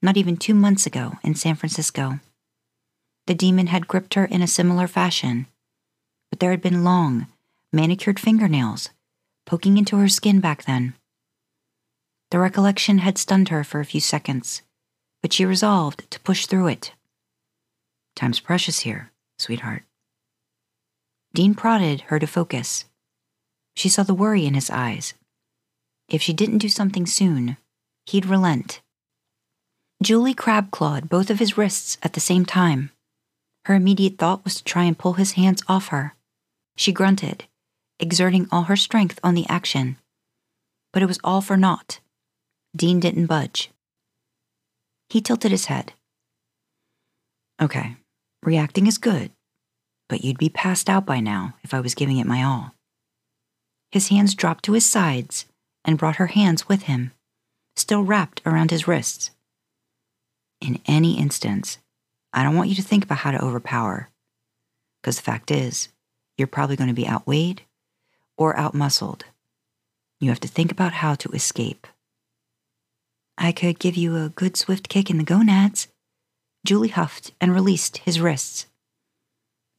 [0.02, 2.20] not even two months ago in San Francisco.
[3.26, 5.46] The demon had gripped her in a similar fashion,
[6.30, 7.26] but there had been long,
[7.72, 8.90] manicured fingernails
[9.46, 10.94] poking into her skin back then.
[12.30, 14.62] The recollection had stunned her for a few seconds,
[15.22, 16.92] but she resolved to push through it.
[18.14, 19.84] Time's precious here, sweetheart.
[21.32, 22.84] Dean prodded her to focus.
[23.74, 25.14] She saw the worry in his eyes.
[26.08, 27.56] If she didn't do something soon,
[28.06, 28.80] he'd relent.
[30.02, 32.90] Julie crab clawed both of his wrists at the same time.
[33.64, 36.14] Her immediate thought was to try and pull his hands off her.
[36.76, 37.44] She grunted,
[37.98, 39.96] exerting all her strength on the action.
[40.92, 42.00] But it was all for naught.
[42.76, 43.70] Dean didn't budge.
[45.08, 45.94] He tilted his head.
[47.62, 47.96] Okay,
[48.42, 49.30] reacting is good,
[50.08, 52.74] but you'd be passed out by now if I was giving it my all.
[53.92, 55.46] His hands dropped to his sides
[55.84, 57.12] and brought her hands with him,
[57.76, 59.30] still wrapped around his wrists.
[60.60, 61.78] In any instance,
[62.32, 64.10] I don't want you to think about how to overpower,
[65.00, 65.88] because the fact is,
[66.36, 67.62] you're probably going to be outweighed
[68.36, 69.22] or outmuscled.
[70.20, 71.86] You have to think about how to escape.
[73.36, 75.88] I could give you a good swift kick in the gonads.
[76.64, 78.66] Julie huffed and released his wrists.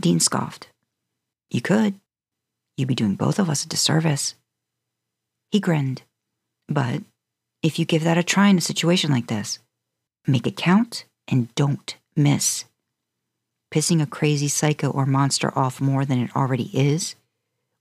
[0.01, 0.69] Dean scoffed.
[1.49, 1.95] You could.
[2.77, 4.35] You'd be doing both of us a disservice.
[5.55, 6.01] He grinned.
[6.67, 7.01] But
[7.63, 9.59] if you give that a try in a situation like this,
[10.27, 12.65] make it count and don't miss.
[13.71, 17.15] Pissing a crazy psycho or monster off more than it already is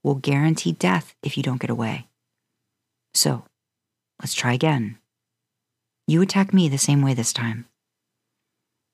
[0.05, 2.07] will guarantee death if you don't get away.
[3.13, 3.43] So,
[4.21, 4.97] let's try again.
[6.07, 7.65] You attack me the same way this time.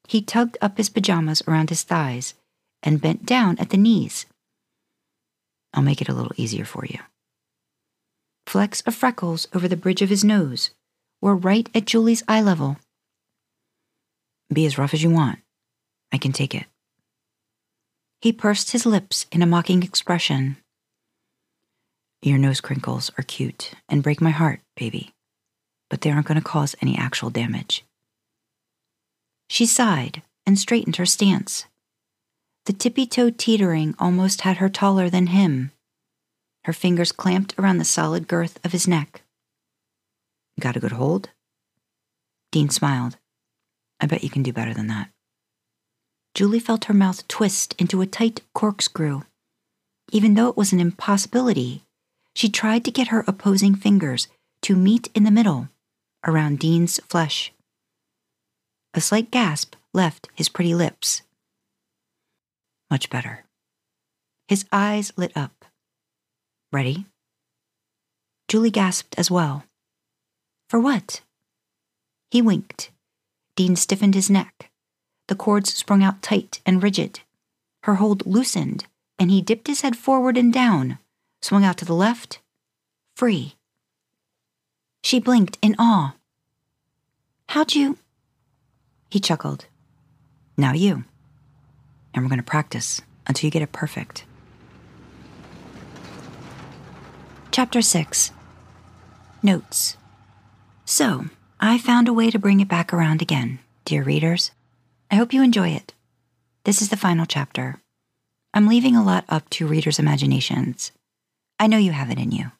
[0.08, 2.34] He tugged up his pajamas around his thighs
[2.82, 4.26] and bent down at the knees.
[5.72, 6.98] I'll make it a little easier for you.
[8.52, 10.72] Flecks of freckles over the bridge of his nose
[11.22, 12.78] were right at Julie's eye level.
[14.52, 15.40] Be as rough as you want.
[16.12, 16.66] I can take it.
[18.20, 20.58] He pursed his lips in a mocking expression.
[22.22, 25.14] Your nose crinkles are cute and break my heart, baby
[25.92, 27.84] but they aren't going to cause any actual damage.
[29.50, 31.66] She sighed and straightened her stance.
[32.66, 35.72] The tippy toe teetering almost had her taller than him.
[36.66, 39.24] Her fingers clamped around the solid girth of his neck.
[40.60, 41.30] Got a good hold?
[42.52, 43.18] Dean smiled.
[44.00, 45.10] I bet you can do better than that.
[46.34, 49.22] Julie felt her mouth twist into a tight corkscrew.
[50.12, 51.84] Even though it was an impossibility,
[52.36, 54.28] she tried to get her opposing fingers
[54.62, 55.70] to meet in the middle
[56.26, 57.52] around Dean's flesh.
[58.94, 61.22] A slight gasp left his pretty lips.
[62.90, 63.46] Much better.
[64.48, 65.61] His eyes lit up.
[66.72, 67.06] Ready?
[68.48, 69.64] Julie gasped as well.
[70.70, 71.22] For what?
[72.30, 72.92] He winked.
[73.56, 74.72] Dean stiffened his neck.
[75.28, 77.22] The cords sprung out tight and rigid.
[77.84, 78.86] Her hold loosened,
[79.20, 80.98] and he dipped his head forward and down,
[81.42, 82.40] swung out to the left,
[83.16, 83.56] free.
[85.04, 86.16] She blinked in awe.
[87.50, 87.98] How'd you?
[89.10, 89.66] He chuckled.
[90.58, 91.04] Now you.
[92.14, 94.26] And we're going to practice until you get it perfect.
[97.52, 98.32] Chapter 6
[99.44, 99.98] Notes.
[100.86, 101.26] So,
[101.60, 104.52] I found a way to bring it back around again, dear readers.
[105.12, 105.94] I hope you enjoy it.
[106.64, 107.82] This is the final chapter.
[108.54, 110.94] I'm leaving a lot up to readers' imaginations.
[111.60, 112.54] I know you have it in you.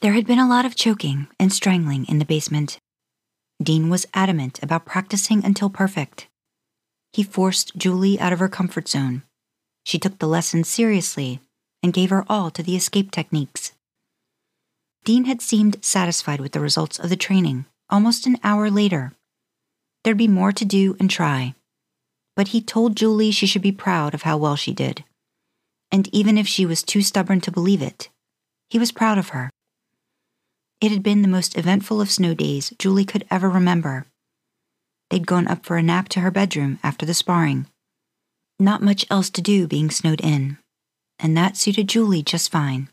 [0.00, 2.78] There had been a lot of choking and strangling in the basement.
[3.62, 6.28] Dean was adamant about practicing until perfect.
[7.12, 9.24] He forced Julie out of her comfort zone.
[9.84, 11.42] She took the lesson seriously
[11.84, 13.72] and gave her all to the escape techniques.
[15.04, 19.12] Dean had seemed satisfied with the results of the training almost an hour later.
[20.02, 21.54] There'd be more to do and try,
[22.36, 25.04] but he told Julie she should be proud of how well she did.
[25.92, 28.08] And even if she was too stubborn to believe it,
[28.70, 29.50] he was proud of her.
[30.80, 34.06] It had been the most eventful of snow days Julie could ever remember.
[35.10, 37.66] They'd gone up for a nap to her bedroom after the sparring.
[38.58, 40.56] Not much else to do being snowed in,
[41.24, 42.90] and that suited Julie just fine.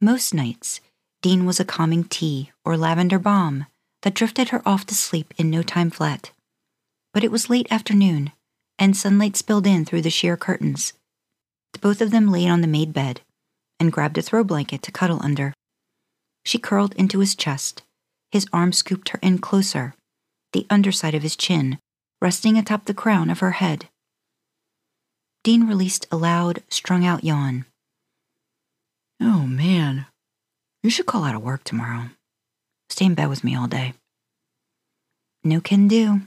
[0.00, 0.80] Most nights,
[1.20, 3.66] Dean was a calming tea or lavender balm
[4.00, 6.30] that drifted her off to sleep in no time flat.
[7.12, 8.32] But it was late afternoon,
[8.78, 10.94] and sunlight spilled in through the sheer curtains.
[11.74, 13.20] The Both of them laid on the made bed
[13.78, 15.52] and grabbed a throw blanket to cuddle under.
[16.46, 17.82] She curled into his chest.
[18.30, 19.94] His arm scooped her in closer,
[20.54, 21.78] the underside of his chin
[22.22, 23.90] resting atop the crown of her head.
[25.44, 27.64] Dean released a loud, strung out yawn.
[29.20, 30.06] Oh, man.
[30.82, 32.10] You should call out of work tomorrow.
[32.88, 33.94] Stay in bed with me all day.
[35.42, 36.22] No can do.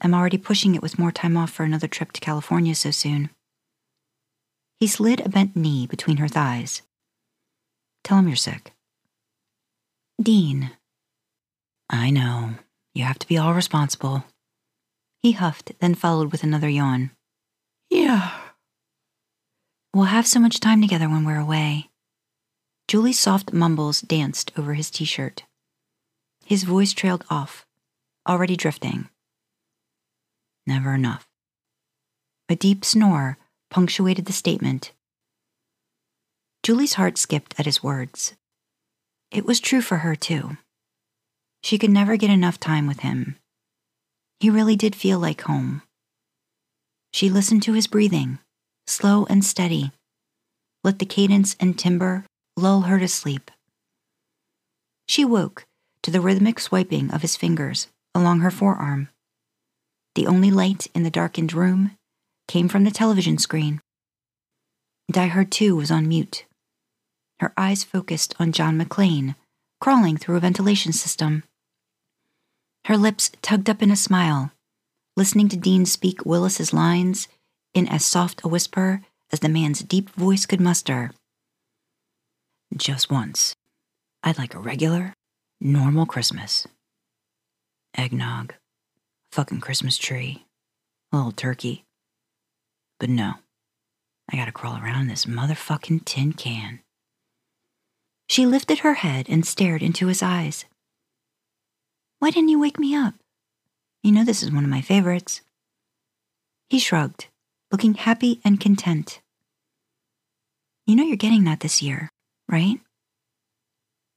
[0.00, 3.30] I'm already pushing it with more time off for another trip to California so soon.
[4.78, 6.82] He slid a bent knee between her thighs.
[8.04, 8.72] Tell him you're sick.
[10.22, 10.70] Dean.
[11.90, 12.50] I know.
[12.94, 14.24] You have to be all responsible.
[15.22, 17.10] He huffed, then followed with another yawn.
[17.96, 18.30] Yeah.
[19.94, 21.88] We'll have so much time together when we're away.
[22.88, 25.44] Julie's soft mumbles danced over his t shirt.
[26.44, 27.64] His voice trailed off,
[28.28, 29.08] already drifting.
[30.66, 31.26] Never enough.
[32.50, 33.38] A deep snore
[33.70, 34.92] punctuated the statement.
[36.62, 38.34] Julie's heart skipped at his words.
[39.30, 40.58] It was true for her, too.
[41.62, 43.36] She could never get enough time with him.
[44.38, 45.80] He really did feel like home.
[47.16, 48.40] She listened to his breathing,
[48.86, 49.90] slow and steady,
[50.84, 52.26] let the cadence and timbre
[52.58, 53.50] lull her to sleep.
[55.08, 55.64] She woke
[56.02, 59.08] to the rhythmic swiping of his fingers along her forearm.
[60.14, 61.92] The only light in the darkened room
[62.48, 63.80] came from the television screen.
[65.10, 66.44] Die Hard 2 was on mute.
[67.40, 69.36] Her eyes focused on John McClane,
[69.80, 71.44] crawling through a ventilation system.
[72.84, 74.52] Her lips tugged up in a smile,
[75.16, 77.26] listening to Dean speak Willis's lines
[77.72, 79.00] in as soft a whisper
[79.32, 81.10] as the man's deep voice could muster.
[82.76, 83.54] Just once,
[84.22, 85.14] I'd like a regular,
[85.60, 86.66] normal Christmas.
[87.96, 88.54] Eggnog,
[89.32, 90.44] fucking Christmas tree,
[91.12, 91.84] a little turkey.
[93.00, 93.34] But no,
[94.30, 96.80] I gotta crawl around in this motherfucking tin can.
[98.28, 100.66] She lifted her head and stared into his eyes.
[102.18, 103.14] Why didn't you wake me up?
[104.06, 105.40] You know this is one of my favorites.
[106.70, 107.26] He shrugged,
[107.72, 109.20] looking happy and content.
[110.86, 112.08] You know you're getting that this year,
[112.48, 112.78] right?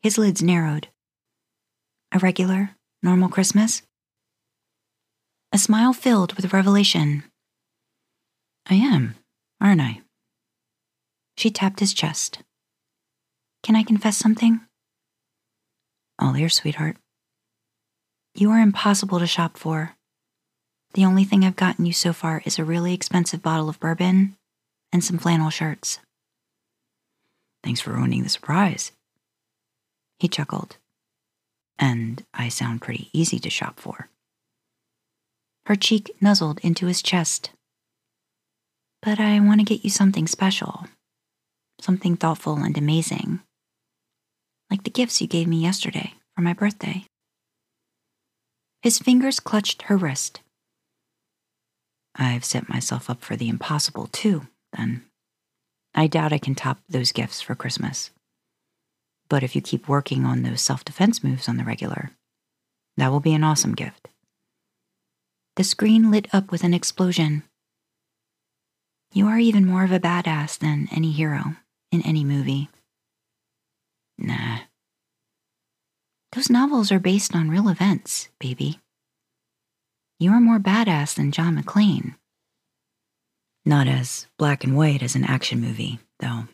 [0.04, 0.90] His lids narrowed.
[2.12, 3.82] A regular, normal Christmas?
[5.52, 7.24] A smile filled with revelation.
[8.70, 9.16] I am,
[9.60, 10.02] aren't I?
[11.36, 12.44] She tapped his chest.
[13.64, 14.62] Can I confess something?
[16.20, 16.98] All ears, sweetheart.
[18.36, 19.96] You are impossible to shop for.
[20.94, 24.36] The only thing I've gotten you so far is a really expensive bottle of bourbon
[24.92, 26.00] and some flannel shirts.
[27.64, 28.92] Thanks for ruining the surprise.
[30.20, 30.78] He chuckled.
[31.78, 34.10] And I sound pretty easy to shop for.
[35.66, 37.52] Her cheek nuzzled into his chest.
[39.02, 40.88] But I want to get you something special,
[41.80, 43.40] something thoughtful and amazing,
[44.70, 47.06] like the gifts you gave me yesterday for my birthday.
[48.82, 50.42] His fingers clutched her wrist.
[52.16, 55.04] I've set myself up for the impossible, too, then.
[55.94, 58.12] I doubt I can top those gifts for Christmas.
[59.30, 62.12] But if you keep working on those self defense moves on the regular,
[62.98, 64.08] that will be an awesome gift.
[65.56, 67.44] The screen lit up with an explosion.
[69.14, 71.56] You are even more of a badass than any hero
[71.92, 72.70] in any movie.
[74.18, 74.60] Nah.
[76.34, 78.80] Those novels are based on real events, baby.
[80.20, 82.16] You are more badass than John McClane.
[83.66, 86.48] Not as black and white as an action movie, though.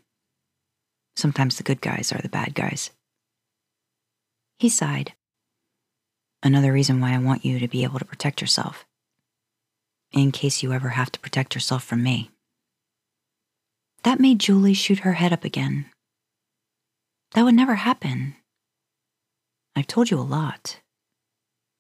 [1.18, 2.92] Sometimes the good guys are the bad guys.
[4.60, 5.14] He sighed.
[6.42, 8.86] Another reason why I want you to be able to protect yourself.
[10.12, 12.32] In case you ever have to protect yourself from me.
[14.04, 15.88] That made Julie shoot her head up again.
[17.32, 18.36] That would never happen.
[19.76, 20.80] I've told you a lot,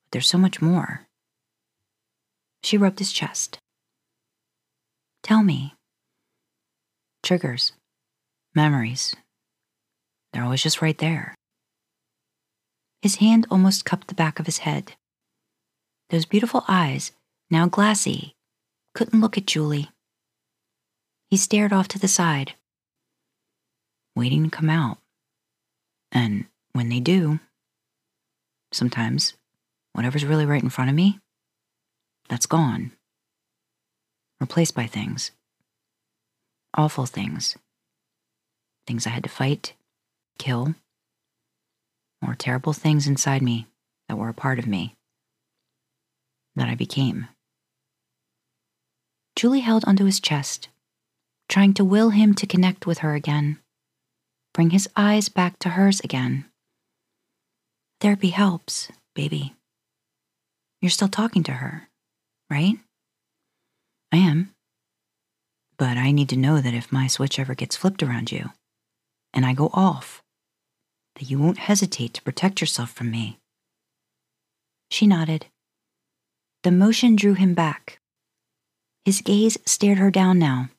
[0.03, 1.07] but there's so much more.
[2.63, 3.59] She rubbed his chest.
[5.23, 5.75] Tell me.
[7.23, 7.71] Triggers,
[8.53, 9.15] memories.
[10.33, 11.35] They're always just right there.
[13.01, 14.95] His hand almost cupped the back of his head.
[16.09, 17.11] Those beautiful eyes,
[17.49, 18.33] now glassy,
[18.93, 19.89] couldn't look at Julie.
[21.29, 22.53] He stared off to the side,
[24.15, 24.97] waiting to come out.
[26.11, 27.39] And when they do,
[28.75, 29.33] sometimes
[29.93, 31.19] whatever's really right in front of me,
[32.29, 32.91] that's gone.
[34.39, 35.31] Replaced by things.
[36.75, 37.55] Awful things.
[38.85, 39.73] Things I had to fight,
[40.37, 40.75] kill,
[42.25, 43.67] or terrible things inside me
[44.07, 44.95] that were a part of me,
[46.55, 47.27] that I became.
[49.35, 50.69] Julie held onto his chest
[51.47, 53.59] trying to will him to connect with her again,
[54.53, 56.45] bring his eyes back to hers again.
[58.01, 59.55] Therapy helps, baby.
[60.81, 61.89] You're still talking to her,
[62.49, 62.77] right?
[64.11, 64.51] I am.
[65.77, 68.51] But I need to know that if my switch ever gets flipped around you
[69.33, 70.21] and I go off,
[71.15, 73.39] that you won't hesitate to protect yourself from me.
[74.89, 75.47] She nodded.
[76.63, 77.99] The motion drew him back.
[79.03, 80.69] His gaze stared her down now.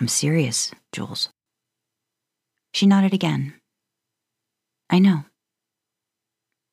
[0.00, 1.28] I'm serious, Jules.
[2.72, 3.54] She nodded again.
[4.90, 5.24] I know.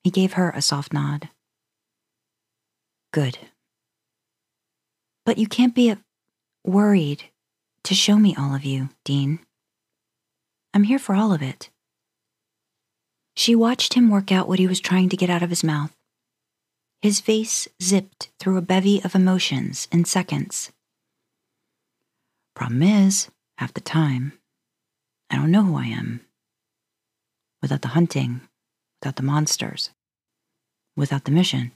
[0.04, 1.30] He gave her a soft nod.
[3.14, 3.38] Good.
[5.26, 5.96] But you can't be
[6.64, 7.26] worried
[7.84, 9.40] to show me all of you, Dean.
[10.74, 11.70] I'm here for all of it.
[13.36, 15.96] She watched him work out what he was trying to get out of his mouth.
[17.02, 20.72] His face zipped through a bevy of emotions in seconds.
[22.56, 24.34] Problem is, half the time,
[25.30, 26.22] I don't know who I am.
[27.62, 28.42] Without the hunting,
[29.02, 29.90] without the monsters,
[30.96, 31.72] without the mission.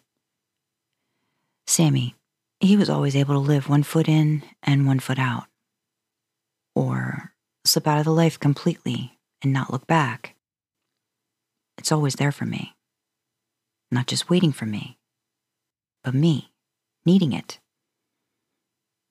[1.66, 2.14] Sammy,
[2.60, 5.46] he was always able to live one foot in and one foot out.
[6.76, 7.34] Or
[7.66, 10.36] slip out of the life completely and not look back.
[11.80, 12.76] It's always there for me.
[13.92, 15.00] Not just waiting for me,
[16.04, 16.52] but me
[17.08, 17.60] needing it.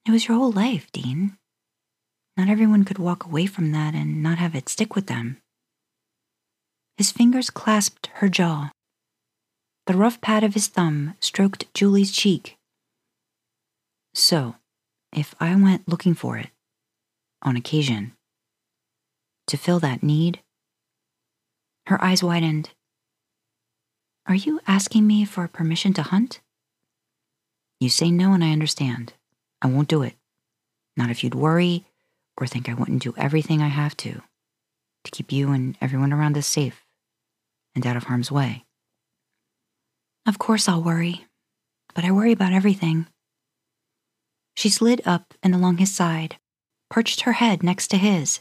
[0.06, 1.36] It was your whole life, Dean.
[2.36, 5.40] Not everyone could walk away from that and not have it stick with them.
[6.96, 8.70] His fingers clasped her jaw.
[9.86, 12.56] The rough pad of his thumb stroked Julie's cheek.
[14.14, 14.54] So,
[15.12, 16.50] if I went looking for it,
[17.42, 18.12] on occasion,
[19.48, 20.40] to fill that need,
[21.88, 22.70] her eyes widened.
[24.26, 26.40] Are you asking me for permission to hunt?
[27.80, 29.12] You say no, and I understand.
[29.60, 30.14] I won't do it.
[30.96, 31.84] Not if you'd worry
[32.38, 34.22] or think I wouldn't do everything I have to
[35.02, 36.83] to keep you and everyone around us safe
[37.74, 38.64] and out of harm's way.
[40.26, 41.26] Of course I'll worry,
[41.94, 43.06] but I worry about everything.
[44.56, 46.36] She slid up and along his side,
[46.90, 48.40] perched her head next to his.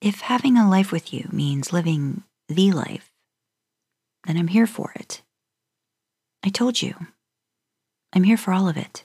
[0.00, 3.10] If having a life with you means living the life,
[4.26, 5.22] then I'm here for it.
[6.42, 6.94] I told you.
[8.12, 9.04] I'm here for all of it.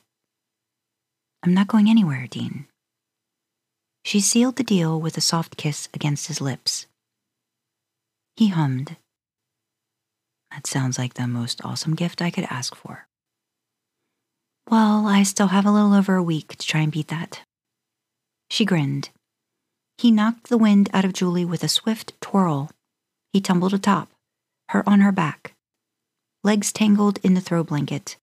[1.43, 2.67] I'm not going anywhere, Dean.
[4.03, 6.87] She sealed the deal with a soft kiss against his lips.
[8.39, 8.95] He hummed.
[10.49, 13.05] That sounds like the most awesome gift I could ask for.
[14.71, 17.41] Well, I still have a little over a week to try and beat that.
[18.49, 19.09] She grinned.
[19.97, 22.71] He knocked the wind out of Julie with a swift twirl.
[23.33, 24.07] He tumbled atop,
[24.69, 25.51] her on her back,
[26.41, 28.15] legs tangled in the throw blanket.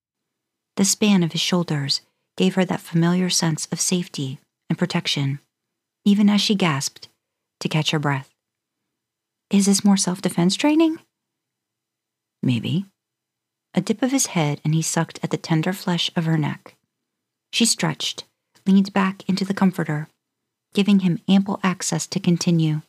[0.77, 2.01] The span of his shoulders
[2.39, 4.39] gave her that familiar sense of safety
[4.71, 5.41] and protection
[6.07, 7.11] even as she gasped
[7.61, 8.31] to catch her breath.
[9.51, 10.99] Is this more self defense training?
[12.43, 12.87] Maybe.
[13.75, 16.77] A dip of his head, and he sucked at the tender flesh of her neck.
[17.53, 18.25] She stretched,
[18.67, 20.09] leaned back into the comforter,
[20.75, 22.83] giving him ample access to continue.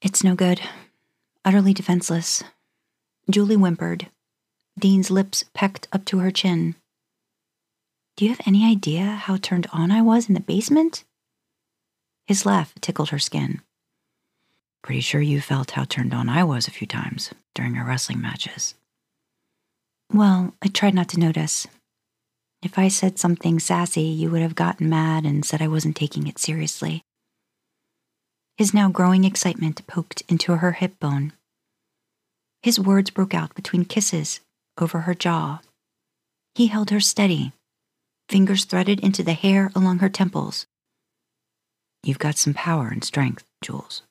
[0.00, 0.60] It's no good.
[1.44, 2.44] Utterly defenseless.
[3.30, 4.08] Julie whimpered.
[4.78, 6.74] Dean's lips pecked up to her chin.
[8.16, 11.04] Do you have any idea how turned on I was in the basement?
[12.26, 13.62] His laugh tickled her skin.
[14.84, 18.20] Pretty sure you felt how turned on I was a few times during our wrestling
[18.20, 18.74] matches.
[20.12, 21.66] Well, I tried not to notice.
[22.62, 26.26] If I said something sassy, you would have gotten mad and said I wasn't taking
[26.26, 27.02] it seriously.
[28.58, 31.32] His now growing excitement poked into her hip bone.
[32.62, 34.40] His words broke out between kisses
[34.78, 35.60] over her jaw.
[36.54, 37.52] He held her steady,
[38.28, 40.66] fingers threaded into the hair along her temples,
[42.04, 44.02] You've got some power and strength, Jules.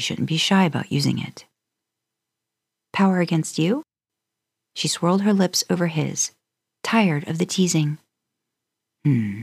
[0.00, 1.44] You shouldn't be shy about using it.
[2.90, 3.82] Power against you?
[4.74, 6.30] She swirled her lips over his,
[6.82, 7.98] tired of the teasing.
[9.04, 9.42] Hmm.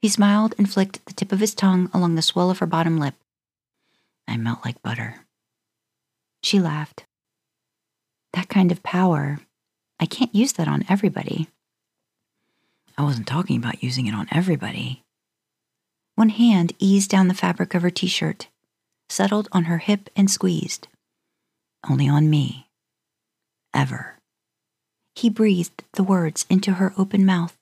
[0.00, 2.96] He smiled and flicked the tip of his tongue along the swell of her bottom
[3.00, 3.16] lip.
[4.28, 5.16] I melt like butter.
[6.44, 7.04] She laughed.
[8.34, 9.40] That kind of power,
[9.98, 11.48] I can't use that on everybody.
[12.96, 15.02] I wasn't talking about using it on everybody.
[16.14, 18.46] One hand eased down the fabric of her t shirt,
[19.08, 20.88] settled on her hip and squeezed.
[21.88, 22.68] Only on me.
[23.72, 24.18] Ever.
[25.14, 27.56] He breathed the words into her open mouth.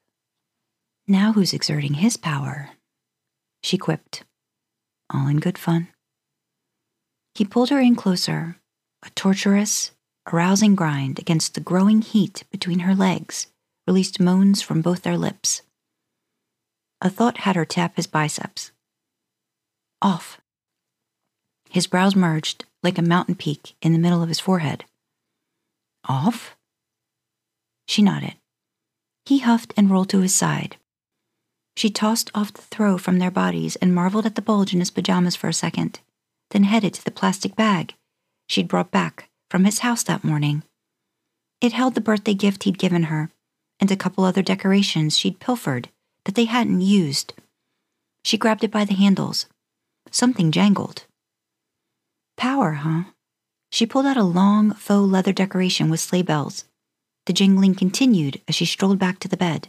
[1.07, 2.71] Now who's exerting his power?
[3.63, 4.25] She quipped.
[5.13, 5.89] All in good fun.
[7.35, 8.57] He pulled her in closer,
[9.03, 9.91] a torturous,
[10.33, 13.49] arousing grind against the growing heat between her legs
[13.87, 15.63] released moans from both their lips.
[17.01, 18.73] A thought had her tap his biceps.
[20.01, 20.41] Off.
[21.75, 24.85] His brows merged like a mountain peak in the middle of his forehead.
[26.09, 26.55] Off?
[27.89, 28.37] She nodded.
[29.27, 30.77] He huffed and rolled to his side.
[31.77, 34.93] She tossed off the throw from their bodies and marveled at the bulge in his
[34.93, 35.99] pajamas for a second,
[36.51, 37.95] then headed to the plastic bag
[38.49, 40.63] she'd brought back from his house that morning.
[41.61, 43.33] It held the birthday gift he'd given her
[43.81, 45.89] and a couple other decorations she'd pilfered
[46.25, 47.35] that they hadn't used.
[48.23, 49.47] She grabbed it by the handles.
[50.13, 51.07] Something jangled.
[52.37, 53.05] Power, huh?
[53.71, 56.65] She pulled out a long faux leather decoration with sleigh bells.
[57.27, 59.69] The jingling continued as she strolled back to the bed.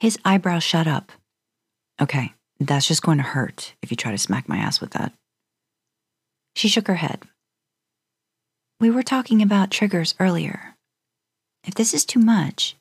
[0.00, 1.10] His eyebrows shot up.
[2.00, 5.12] Okay, that's just going to hurt if you try to smack my ass with that.
[6.54, 7.22] She shook her head.
[8.80, 10.76] We were talking about triggers earlier.
[11.64, 12.76] If this is too much,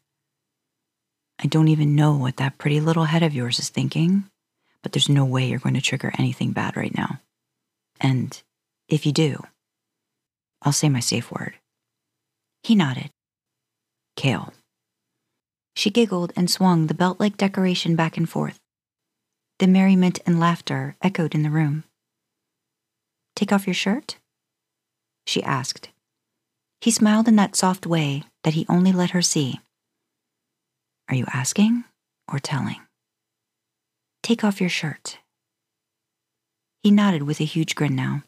[1.40, 4.26] I don't even know what that pretty little head of yours is thinking,
[4.84, 7.20] but there's no way you're going to trigger anything bad right now.
[8.00, 8.42] And
[8.88, 9.44] if you do,
[10.62, 11.56] I'll say my safe word.
[12.64, 13.12] He nodded.
[14.16, 14.54] Kale.
[15.76, 18.60] She giggled and swung the belt like decoration back and forth.
[19.60, 21.84] The merriment and laughter echoed in the room.
[23.36, 24.18] Take off your shirt?
[25.26, 25.90] She asked.
[26.82, 29.60] He smiled in that soft way that he only let her see.
[31.10, 31.84] Are you asking
[32.32, 32.82] or telling?
[34.24, 35.20] Take off your shirt.
[36.88, 38.24] He nodded with a huge grin now.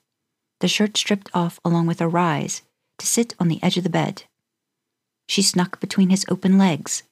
[0.59, 2.61] The shirt stripped off along with a rise
[2.97, 4.23] to sit on the edge of the bed.
[5.29, 7.03] She snuck between his open legs,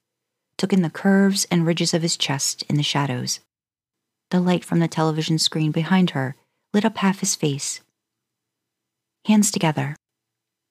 [0.57, 3.39] took in the curves and ridges of his chest in the shadows.
[4.29, 6.35] The light from the television screen behind her
[6.73, 7.79] lit up half his face.
[9.23, 9.95] Hands together,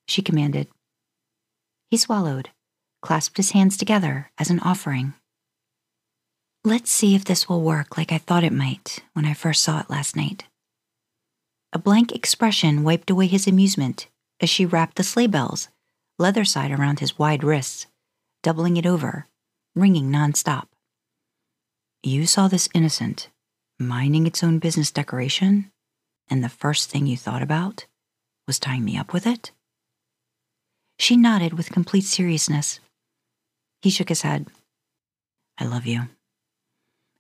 [0.07, 0.69] she commanded.
[1.91, 2.51] He swallowed,
[3.01, 5.15] clasped his hands together as an offering.
[6.65, 9.81] Let's see if this will work like I thought it might when I first saw
[9.81, 10.45] it last night.
[11.77, 14.09] A blank expression wiped away his amusement
[14.41, 15.69] as she wrapped the sleigh bells,
[16.19, 17.87] leather side around his wide wrists,
[18.43, 19.27] doubling it over,
[19.75, 20.69] ringing nonstop.
[22.03, 23.29] You saw this innocent,
[23.79, 25.71] minding its own business decoration,
[26.31, 27.85] and the first thing you thought about
[28.47, 29.53] was tying me up with it?
[30.99, 32.81] She nodded with complete seriousness.
[33.83, 34.47] He shook his head.
[35.59, 36.09] I love you.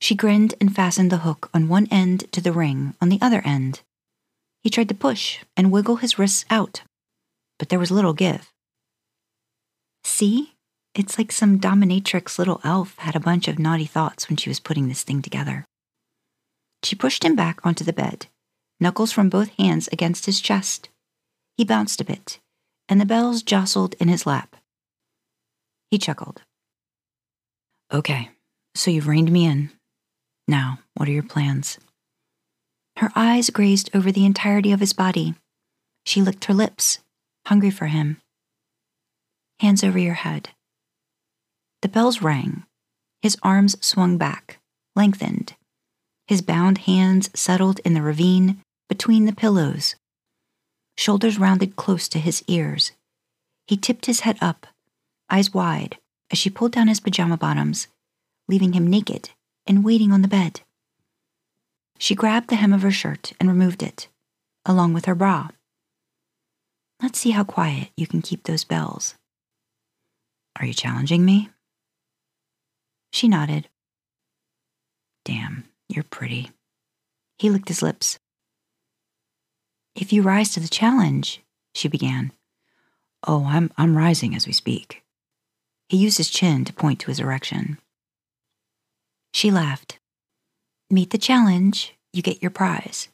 [0.00, 3.42] She grinned and fastened the hook on one end to the ring on the other
[3.44, 3.82] end.
[4.66, 6.82] He tried to push and wiggle his wrists out,
[7.56, 8.52] but there was little give.
[10.02, 10.54] See?
[10.92, 14.58] It's like some dominatrix little elf had a bunch of naughty thoughts when she was
[14.58, 15.64] putting this thing together.
[16.82, 18.26] She pushed him back onto the bed,
[18.80, 20.88] knuckles from both hands against his chest.
[21.56, 22.40] He bounced a bit,
[22.88, 24.56] and the bells jostled in his lap.
[25.92, 26.42] He chuckled.
[27.92, 28.30] Okay,
[28.74, 29.70] so you've reined me in.
[30.48, 31.78] Now, what are your plans?
[32.98, 35.34] Her eyes grazed over the entirety of his body.
[36.04, 37.00] She licked her lips,
[37.46, 38.20] hungry for him.
[39.60, 40.50] Hands over your head.
[41.82, 42.64] The bells rang.
[43.22, 44.58] His arms swung back,
[44.94, 45.54] lengthened.
[46.26, 49.96] His bound hands settled in the ravine between the pillows,
[50.96, 52.92] shoulders rounded close to his ears.
[53.66, 54.66] He tipped his head up,
[55.30, 55.98] eyes wide,
[56.30, 57.88] as she pulled down his pajama bottoms,
[58.48, 59.30] leaving him naked
[59.66, 60.60] and waiting on the bed.
[61.98, 64.08] She grabbed the hem of her shirt and removed it,
[64.64, 65.48] along with her bra.
[67.02, 69.14] Let's see how quiet you can keep those bells.
[70.58, 71.50] Are you challenging me?
[73.12, 73.68] She nodded.
[75.24, 76.50] Damn, you're pretty.
[77.38, 78.18] He licked his lips.
[79.94, 81.42] If you rise to the challenge,
[81.74, 82.32] she began.
[83.26, 85.02] Oh, I'm, I'm rising as we speak.
[85.88, 87.78] He used his chin to point to his erection.
[89.32, 89.98] She laughed.
[90.90, 93.08] Meet the challenge, you get your prize.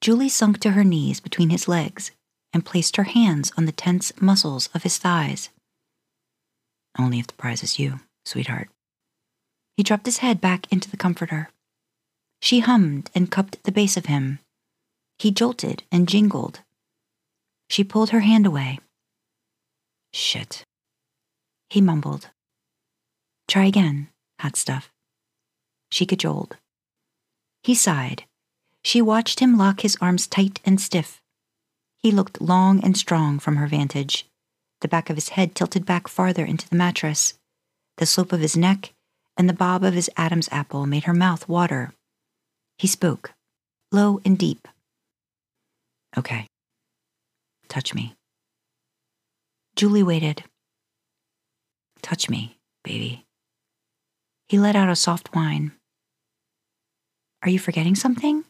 [0.00, 2.12] Julie sunk to her knees between his legs
[2.52, 5.50] and placed her hands on the tense muscles of his thighs.
[6.98, 8.68] Only if the prize is you, sweetheart.
[9.76, 11.50] He dropped his head back into the comforter.
[12.40, 14.38] She hummed and cupped the base of him,
[15.18, 16.60] he jolted and jingled.
[17.68, 18.78] She pulled her hand away.
[20.12, 20.64] Shit.
[21.70, 22.30] He mumbled.
[23.48, 24.08] Try again,
[24.40, 24.90] hot stuff.
[25.90, 26.56] She cajoled.
[27.68, 28.24] He sighed.
[28.82, 31.20] She watched him lock his arms tight and stiff.
[31.98, 34.26] He looked long and strong from her vantage.
[34.80, 37.34] The back of his head tilted back farther into the mattress.
[37.98, 38.94] The slope of his neck
[39.36, 41.92] and the bob of his Adam's apple made her mouth water.
[42.78, 43.34] He spoke,
[43.92, 44.66] low and deep.
[46.16, 46.46] Okay.
[47.68, 48.14] Touch me.
[49.76, 50.42] Julie waited.
[52.00, 53.26] Touch me, baby.
[54.48, 55.72] He let out a soft whine.
[57.42, 58.44] Are you forgetting something?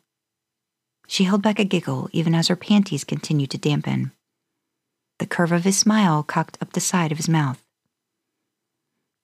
[1.07, 4.13] She held back a giggle even as her panties continued to dampen.
[5.19, 7.63] The curve of his smile cocked up the side of his mouth.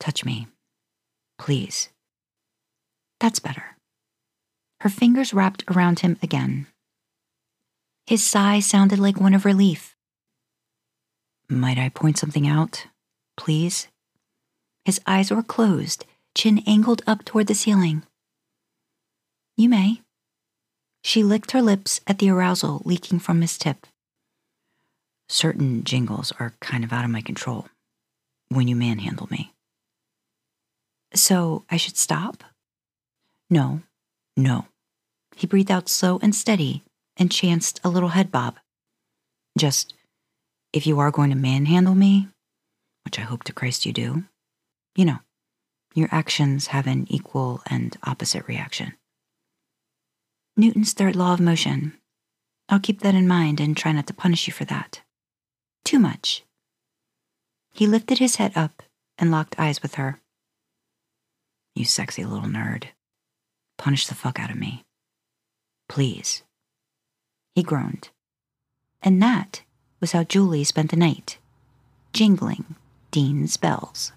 [0.01, 0.49] Touch me.
[1.39, 1.89] Please.
[3.21, 3.77] That's better.
[4.81, 6.67] Her fingers wrapped around him again.
[8.07, 9.97] His sigh sounded like one of relief.
[11.49, 12.87] Might I point something out,
[13.37, 13.89] please?
[14.85, 16.05] His eyes were closed,
[16.35, 18.03] chin angled up toward the ceiling.
[19.57, 20.03] You may.
[21.03, 23.87] She licked her lips at the arousal leaking from his tip.
[25.29, 27.69] Certain jingles are kind of out of my control
[28.49, 29.53] when you manhandle me.
[31.15, 32.43] So I should stop?
[33.49, 33.83] No,
[34.37, 34.67] no.
[35.37, 36.83] He breathed out slow and steady
[37.17, 38.57] and chanced a little head bob.
[39.57, 39.95] Just,
[40.73, 42.29] if you are going to manhandle me,
[43.05, 44.25] which I hope to Christ you do,
[44.97, 45.19] you know,
[45.95, 48.95] your actions have an equal and opposite reaction.
[50.57, 51.95] Newton's third law of motion.
[52.69, 55.01] I'll keep that in mind and try not to punish you for that.
[55.85, 56.45] Too much.
[57.73, 58.83] He lifted his head up
[59.19, 60.21] and locked eyes with her.
[61.75, 62.85] You sexy little nerd.
[63.79, 64.85] Punish the fuck out of me.
[65.89, 66.45] Please.
[67.55, 68.11] He groaned.
[69.03, 69.63] And that
[70.01, 71.39] was how Julie spent the night,
[72.13, 72.77] jingling
[73.11, 74.13] Dean's bells.